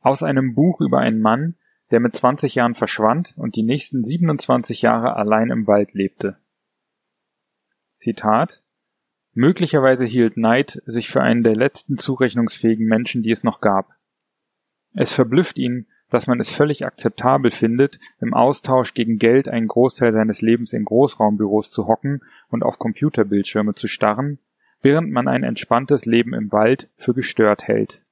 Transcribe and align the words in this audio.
Aus 0.00 0.22
einem 0.22 0.54
Buch 0.54 0.80
über 0.80 0.98
einen 0.98 1.20
Mann, 1.20 1.56
der 1.90 2.00
mit 2.00 2.14
20 2.14 2.54
Jahren 2.54 2.74
verschwand 2.74 3.34
und 3.36 3.56
die 3.56 3.62
nächsten 3.62 4.04
27 4.04 4.82
Jahre 4.82 5.16
allein 5.16 5.48
im 5.50 5.66
Wald 5.66 5.94
lebte. 5.94 6.38
Zitat 7.96 8.62
Möglicherweise 9.32 10.04
hielt 10.04 10.34
Knight 10.34 10.82
sich 10.84 11.08
für 11.08 11.22
einen 11.22 11.42
der 11.42 11.54
letzten 11.54 11.96
zurechnungsfähigen 11.96 12.86
Menschen, 12.86 13.22
die 13.22 13.30
es 13.30 13.44
noch 13.44 13.60
gab. 13.60 13.94
Es 14.94 15.12
verblüfft 15.12 15.58
ihn, 15.58 15.86
dass 16.10 16.26
man 16.26 16.40
es 16.40 16.50
völlig 16.50 16.84
akzeptabel 16.84 17.50
findet, 17.50 17.98
im 18.20 18.34
Austausch 18.34 18.94
gegen 18.94 19.18
Geld 19.18 19.48
einen 19.48 19.68
Großteil 19.68 20.12
seines 20.12 20.40
Lebens 20.40 20.72
in 20.72 20.84
Großraumbüros 20.84 21.70
zu 21.70 21.86
hocken 21.86 22.22
und 22.48 22.62
auf 22.62 22.78
Computerbildschirme 22.78 23.74
zu 23.74 23.86
starren, 23.86 24.38
während 24.80 25.10
man 25.10 25.28
ein 25.28 25.42
entspanntes 25.42 26.06
Leben 26.06 26.34
im 26.34 26.52
Wald 26.52 26.88
für 26.96 27.14
gestört 27.14 27.64
hält. 27.66 28.02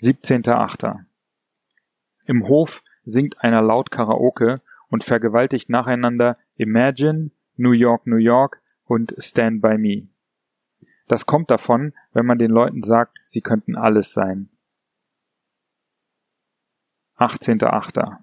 17.8. 0.00 1.04
Im 2.26 2.48
Hof 2.48 2.82
singt 3.04 3.42
einer 3.42 3.60
laut 3.60 3.90
Karaoke 3.90 4.62
und 4.88 5.04
vergewaltigt 5.04 5.68
nacheinander 5.68 6.38
Imagine, 6.56 7.30
New 7.56 7.72
York, 7.72 8.06
New 8.06 8.16
York 8.16 8.62
und 8.84 9.14
Stand 9.18 9.60
by 9.60 9.76
Me. 9.76 10.08
Das 11.06 11.26
kommt 11.26 11.50
davon, 11.50 11.92
wenn 12.12 12.24
man 12.24 12.38
den 12.38 12.50
Leuten 12.50 12.82
sagt, 12.82 13.20
sie 13.24 13.40
könnten 13.40 13.76
alles 13.76 14.12
sein. 14.12 14.48
18.8. 17.18 18.18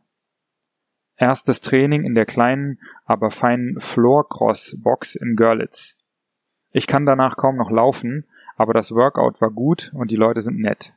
Erstes 1.17 1.61
Training 1.61 2.03
in 2.03 2.13
der 2.13 2.25
kleinen, 2.25 2.79
aber 3.05 3.31
feinen 3.31 3.79
Floorcross-Box 3.79 5.15
in 5.15 5.35
Görlitz. 5.35 5.97
Ich 6.71 6.85
kann 6.85 7.07
danach 7.07 7.37
kaum 7.37 7.57
noch 7.57 7.71
laufen, 7.71 8.27
aber 8.55 8.73
das 8.73 8.91
Workout 8.91 9.41
war 9.41 9.49
gut 9.49 9.91
und 9.95 10.11
die 10.11 10.15
Leute 10.15 10.41
sind 10.41 10.59
nett. 10.59 10.93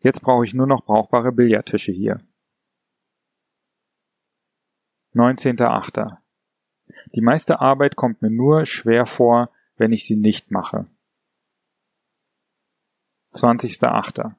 Jetzt 0.00 0.20
brauche 0.20 0.44
ich 0.44 0.52
nur 0.52 0.66
noch 0.66 0.84
brauchbare 0.84 1.32
Billardtische 1.32 1.92
hier. 1.92 2.20
19.8. 5.14 6.18
Die 7.14 7.20
meiste 7.20 7.60
Arbeit 7.60 7.96
kommt 7.96 8.20
mir 8.22 8.30
nur 8.30 8.66
schwer 8.66 9.06
vor, 9.06 9.50
wenn 9.76 9.92
ich 9.92 10.06
sie 10.06 10.16
nicht 10.16 10.50
mache. 10.50 10.86
20.8. 13.32 14.34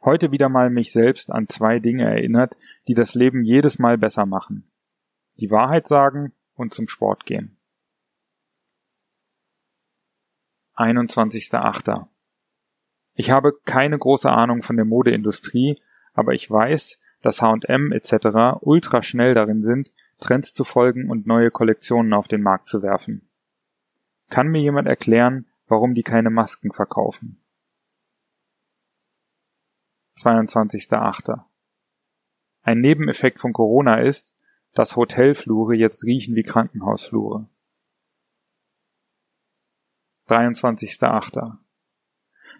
Heute 0.00 0.30
wieder 0.30 0.48
mal 0.48 0.70
mich 0.70 0.92
selbst 0.92 1.30
an 1.32 1.48
zwei 1.48 1.80
Dinge 1.80 2.04
erinnert, 2.04 2.56
die 2.86 2.94
das 2.94 3.14
Leben 3.14 3.42
jedes 3.42 3.78
Mal 3.78 3.98
besser 3.98 4.26
machen. 4.26 4.70
Die 5.40 5.50
Wahrheit 5.50 5.88
sagen 5.88 6.32
und 6.54 6.72
zum 6.72 6.88
Sport 6.88 7.26
gehen. 7.26 7.56
21.8. 10.76 12.06
Ich 13.14 13.32
habe 13.32 13.52
keine 13.64 13.98
große 13.98 14.30
Ahnung 14.30 14.62
von 14.62 14.76
der 14.76 14.84
Modeindustrie, 14.84 15.80
aber 16.14 16.34
ich 16.34 16.48
weiß, 16.48 17.00
dass 17.20 17.42
H&M 17.42 17.90
etc. 17.90 18.60
ultra 18.60 19.02
schnell 19.02 19.34
darin 19.34 19.62
sind, 19.62 19.90
Trends 20.20 20.52
zu 20.52 20.62
folgen 20.62 21.10
und 21.10 21.26
neue 21.26 21.50
Kollektionen 21.50 22.12
auf 22.12 22.28
den 22.28 22.42
Markt 22.42 22.68
zu 22.68 22.82
werfen. 22.82 23.28
Kann 24.30 24.48
mir 24.48 24.60
jemand 24.60 24.86
erklären, 24.86 25.46
warum 25.66 25.94
die 25.94 26.02
keine 26.04 26.30
Masken 26.30 26.72
verkaufen? 26.72 27.42
22.8. 30.18 31.44
Ein 32.62 32.80
Nebeneffekt 32.80 33.40
von 33.40 33.52
Corona 33.52 34.00
ist, 34.00 34.34
dass 34.74 34.96
Hotelflure 34.96 35.74
jetzt 35.74 36.04
riechen 36.04 36.34
wie 36.34 36.42
Krankenhausflure. 36.42 37.48
23.8. 40.28 41.56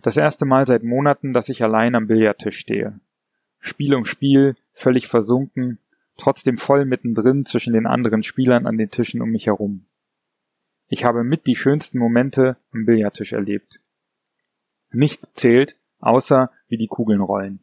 Das 0.03 0.17
erste 0.17 0.47
Mal 0.47 0.67
seit 0.67 0.85
Monaten, 0.85 1.33
dass 1.33 1.49
ich 1.49 1.63
allein 1.63 1.95
am 1.95 2.07
Billardtisch 2.07 2.59
stehe. 2.59 3.01
Spiel 3.61 3.95
um 3.95 4.05
Spiel, 4.05 4.55
völlig 4.73 5.09
versunken, 5.09 5.79
trotzdem 6.17 6.57
voll 6.57 6.85
mittendrin 6.85 7.45
zwischen 7.45 7.73
den 7.73 7.87
anderen 7.87 8.23
Spielern 8.23 8.67
an 8.67 8.79
den 8.79 8.91
Tischen 8.91 9.21
um 9.21 9.31
mich 9.31 9.47
herum. 9.47 9.87
Ich 10.87 11.05
habe 11.05 11.25
mit 11.25 11.47
die 11.47 11.57
schönsten 11.57 11.99
Momente 11.99 12.57
am 12.73 12.87
Billardtisch 12.87 13.33
erlebt. 13.33 13.81
Nichts 14.91 15.35
zählt, 15.35 15.77
außer 15.99 16.51
wie 16.69 16.77
die 16.77 16.87
Kugeln 16.87 17.21
rollen. 17.21 17.61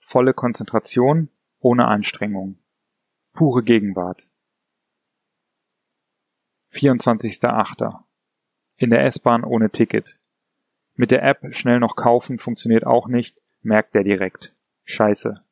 Volle 0.00 0.34
Konzentration, 0.34 1.28
ohne 1.60 1.86
Anstrengung. 1.86 2.58
Pure 3.32 3.62
Gegenwart. 3.62 4.26
24.8. 6.72 8.02
In 8.76 8.90
der 8.90 9.04
S-Bahn 9.06 9.44
ohne 9.44 9.70
Ticket. 9.70 10.18
Mit 10.94 11.10
der 11.10 11.22
App 11.22 11.54
schnell 11.54 11.78
noch 11.80 11.96
kaufen 11.96 12.38
funktioniert 12.38 12.86
auch 12.86 13.08
nicht, 13.08 13.40
merkt 13.62 13.94
der 13.94 14.04
direkt. 14.04 14.54
Scheiße. 14.84 15.44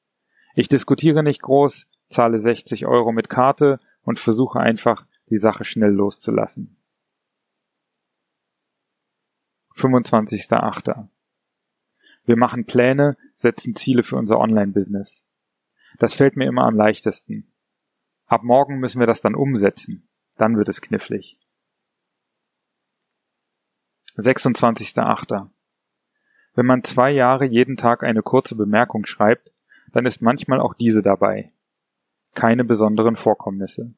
Ich 0.54 0.68
diskutiere 0.68 1.22
nicht 1.22 1.42
groß, 1.42 1.86
zahle 2.08 2.38
60 2.38 2.86
Euro 2.86 3.12
mit 3.12 3.28
Karte 3.28 3.80
und 4.02 4.18
versuche 4.18 4.60
einfach, 4.60 5.06
die 5.28 5.36
Sache 5.36 5.64
schnell 5.64 5.90
loszulassen. 5.90 6.76
25.8. 9.74 11.08
Wir 12.26 12.36
machen 12.36 12.66
Pläne, 12.66 13.16
setzen 13.34 13.74
Ziele 13.74 14.02
für 14.02 14.16
unser 14.16 14.38
Online-Business. 14.38 15.24
Das 15.98 16.14
fällt 16.14 16.36
mir 16.36 16.46
immer 16.46 16.64
am 16.64 16.76
leichtesten. 16.76 17.52
Ab 18.26 18.42
morgen 18.42 18.78
müssen 18.80 18.98
wir 18.98 19.06
das 19.06 19.20
dann 19.20 19.34
umsetzen. 19.34 20.08
Dann 20.36 20.56
wird 20.58 20.68
es 20.68 20.82
knifflig. 20.82 21.38
26.8. 24.16 25.48
Wenn 26.54 26.66
man 26.66 26.82
zwei 26.82 27.10
Jahre 27.10 27.44
jeden 27.44 27.76
Tag 27.76 28.02
eine 28.02 28.22
kurze 28.22 28.56
Bemerkung 28.56 29.06
schreibt, 29.06 29.52
dann 29.92 30.06
ist 30.06 30.22
manchmal 30.22 30.60
auch 30.60 30.74
diese 30.74 31.02
dabei. 31.02 31.52
Keine 32.34 32.64
besonderen 32.64 33.16
Vorkommnisse. 33.16 33.94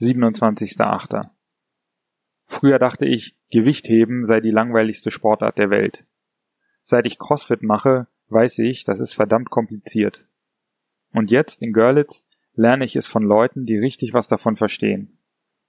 27.8. 0.00 1.30
Früher 2.52 2.78
dachte 2.78 3.06
ich, 3.06 3.34
Gewichtheben 3.50 4.26
sei 4.26 4.40
die 4.40 4.50
langweiligste 4.50 5.10
Sportart 5.10 5.56
der 5.56 5.70
Welt. 5.70 6.04
Seit 6.84 7.06
ich 7.06 7.18
CrossFit 7.18 7.62
mache, 7.62 8.06
weiß 8.28 8.58
ich, 8.58 8.84
das 8.84 9.00
ist 9.00 9.14
verdammt 9.14 9.48
kompliziert. 9.48 10.28
Und 11.12 11.30
jetzt 11.30 11.62
in 11.62 11.72
Görlitz 11.72 12.28
lerne 12.52 12.84
ich 12.84 12.94
es 12.94 13.08
von 13.08 13.22
Leuten, 13.22 13.64
die 13.64 13.78
richtig 13.78 14.12
was 14.12 14.28
davon 14.28 14.58
verstehen. 14.58 15.18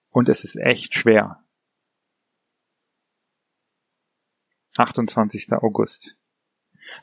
Und 0.09 0.27
es 0.27 0.43
ist 0.43 0.57
echt 0.57 0.93
schwer. 0.93 1.41
28. 4.77 5.53
August. 5.53 6.17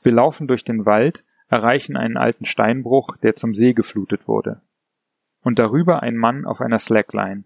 Wir 0.02 0.12
laufen 0.12 0.46
durch 0.46 0.62
den 0.62 0.84
Wald, 0.84 1.24
erreichen 1.48 1.96
einen 1.96 2.18
alten 2.18 2.44
Steinbruch, 2.44 3.16
der 3.16 3.34
zum 3.34 3.54
See 3.54 3.72
geflutet 3.72 4.28
wurde. 4.28 4.60
Und 5.40 5.58
darüber 5.58 6.02
ein 6.02 6.18
Mann 6.18 6.44
auf 6.44 6.60
einer 6.60 6.78
Slackline 6.78 7.44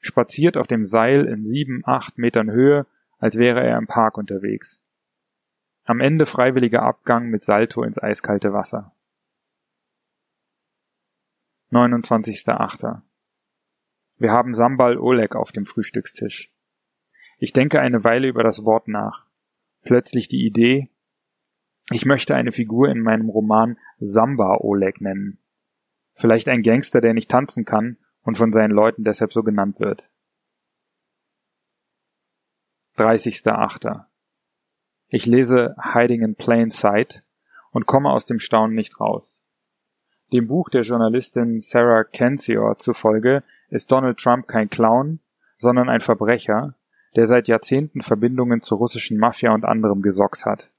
spaziert 0.00 0.56
auf 0.56 0.66
dem 0.66 0.84
Seil 0.84 1.26
in 1.26 1.44
sieben, 1.44 1.82
acht 1.84 2.18
Metern 2.18 2.50
Höhe, 2.50 2.86
als 3.18 3.36
wäre 3.36 3.62
er 3.62 3.78
im 3.78 3.86
Park 3.86 4.16
unterwegs. 4.16 4.80
Am 5.84 6.00
Ende 6.00 6.26
freiwilliger 6.26 6.82
Abgang 6.82 7.28
mit 7.28 7.42
Salto 7.42 7.82
ins 7.82 7.98
eiskalte 7.98 8.52
Wasser. 8.52 8.92
29.8. 11.70 13.02
Wir 14.16 14.32
haben 14.32 14.54
Sambal 14.54 14.98
Oleg 14.98 15.34
auf 15.36 15.52
dem 15.52 15.66
Frühstückstisch. 15.66 16.52
Ich 17.38 17.52
denke 17.52 17.80
eine 17.80 18.04
Weile 18.04 18.28
über 18.28 18.42
das 18.42 18.64
Wort 18.64 18.88
nach. 18.88 19.26
Plötzlich 19.82 20.28
die 20.28 20.44
Idee, 20.44 20.90
ich 21.90 22.04
möchte 22.04 22.34
eine 22.34 22.52
Figur 22.52 22.88
in 22.88 23.00
meinem 23.00 23.28
Roman 23.28 23.78
Samba 23.98 24.56
Oleg 24.60 25.00
nennen. 25.00 25.38
Vielleicht 26.14 26.48
ein 26.48 26.62
Gangster, 26.62 27.00
der 27.00 27.14
nicht 27.14 27.30
tanzen 27.30 27.64
kann 27.64 27.96
und 28.28 28.36
von 28.36 28.52
seinen 28.52 28.72
Leuten 28.72 29.04
deshalb 29.04 29.32
so 29.32 29.42
genannt 29.42 29.80
wird. 29.80 30.06
30.8. 32.98 34.04
Ich 35.06 35.24
lese 35.24 35.74
Hiding 35.82 36.20
in 36.20 36.34
Plain 36.34 36.70
Sight 36.70 37.24
und 37.70 37.86
komme 37.86 38.10
aus 38.10 38.26
dem 38.26 38.38
Staunen 38.38 38.76
nicht 38.76 39.00
raus. 39.00 39.42
Dem 40.30 40.46
Buch 40.46 40.68
der 40.68 40.82
Journalistin 40.82 41.62
Sarah 41.62 42.04
Kensior 42.04 42.76
zufolge 42.76 43.44
ist 43.70 43.90
Donald 43.92 44.18
Trump 44.18 44.46
kein 44.46 44.68
Clown, 44.68 45.20
sondern 45.56 45.88
ein 45.88 46.02
Verbrecher, 46.02 46.74
der 47.16 47.24
seit 47.24 47.48
Jahrzehnten 47.48 48.02
Verbindungen 48.02 48.60
zur 48.60 48.76
russischen 48.76 49.16
Mafia 49.16 49.54
und 49.54 49.64
anderem 49.64 50.02
gesocks 50.02 50.44
hat. 50.44 50.70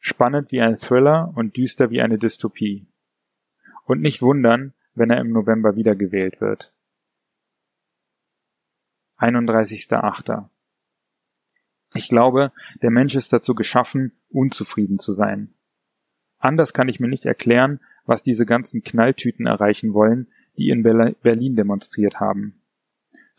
Spannend 0.00 0.50
wie 0.50 0.60
ein 0.60 0.76
Thriller 0.76 1.32
und 1.36 1.56
düster 1.56 1.90
wie 1.90 2.02
eine 2.02 2.18
Dystopie. 2.18 2.88
Und 3.84 4.00
nicht 4.00 4.22
wundern, 4.22 4.74
wenn 4.98 5.10
er 5.10 5.20
im 5.20 5.32
November 5.32 5.76
wiedergewählt 5.76 6.40
wird. 6.40 6.72
31.8. 9.18 10.48
Ich 11.94 12.08
glaube, 12.08 12.52
der 12.82 12.90
Mensch 12.90 13.14
ist 13.14 13.32
dazu 13.32 13.54
geschaffen, 13.54 14.12
unzufrieden 14.28 14.98
zu 14.98 15.12
sein. 15.12 15.54
Anders 16.38 16.72
kann 16.72 16.88
ich 16.88 17.00
mir 17.00 17.08
nicht 17.08 17.26
erklären, 17.26 17.80
was 18.04 18.22
diese 18.22 18.46
ganzen 18.46 18.82
Knalltüten 18.82 19.46
erreichen 19.46 19.92
wollen, 19.92 20.28
die 20.56 20.70
in 20.70 20.82
Berlin 20.82 21.56
demonstriert 21.56 22.20
haben. 22.20 22.62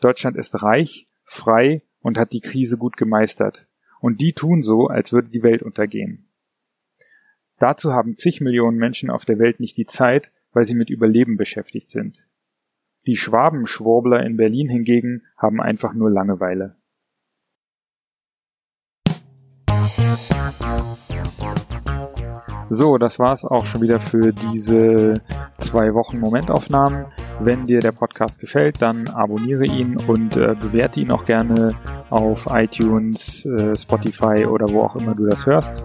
Deutschland 0.00 0.36
ist 0.36 0.62
reich, 0.62 1.08
frei 1.24 1.82
und 2.00 2.18
hat 2.18 2.32
die 2.32 2.40
Krise 2.40 2.76
gut 2.76 2.96
gemeistert. 2.96 3.66
Und 4.00 4.20
die 4.20 4.32
tun 4.32 4.62
so, 4.62 4.88
als 4.88 5.12
würde 5.12 5.28
die 5.28 5.42
Welt 5.42 5.62
untergehen. 5.62 6.30
Dazu 7.58 7.92
haben 7.92 8.16
zig 8.16 8.40
Millionen 8.40 8.78
Menschen 8.78 9.10
auf 9.10 9.26
der 9.26 9.38
Welt 9.38 9.60
nicht 9.60 9.76
die 9.76 9.86
Zeit, 9.86 10.32
weil 10.52 10.64
sie 10.64 10.74
mit 10.74 10.90
Überleben 10.90 11.36
beschäftigt 11.36 11.90
sind. 11.90 12.24
Die 13.06 13.16
Schwabenschwurbler 13.16 14.24
in 14.24 14.36
Berlin 14.36 14.68
hingegen 14.68 15.22
haben 15.36 15.60
einfach 15.60 15.94
nur 15.94 16.10
Langeweile. 16.10 16.76
So, 22.72 22.98
das 22.98 23.18
war's 23.18 23.44
auch 23.44 23.66
schon 23.66 23.82
wieder 23.82 23.98
für 23.98 24.32
diese 24.32 25.14
zwei 25.58 25.92
Wochen 25.92 26.20
Momentaufnahmen. 26.20 27.06
Wenn 27.40 27.66
dir 27.66 27.80
der 27.80 27.90
Podcast 27.90 28.38
gefällt, 28.38 28.80
dann 28.80 29.08
abonniere 29.08 29.64
ihn 29.64 29.96
und 29.96 30.36
äh, 30.36 30.54
bewerte 30.54 31.00
ihn 31.00 31.10
auch 31.10 31.24
gerne 31.24 31.74
auf 32.10 32.46
iTunes, 32.48 33.44
äh, 33.44 33.74
Spotify 33.74 34.46
oder 34.46 34.68
wo 34.70 34.82
auch 34.82 34.94
immer 34.94 35.16
du 35.16 35.26
das 35.26 35.46
hörst. 35.46 35.84